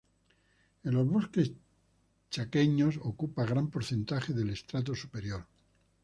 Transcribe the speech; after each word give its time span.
En 0.83 0.95
los 0.95 1.07
bosques 1.07 1.51
chaqueños 2.31 2.97
ocupa 3.03 3.45
gran 3.45 3.69
porcentaje 3.69 4.33
del 4.33 4.49
estrato 4.49 4.95
superior. 4.95 5.45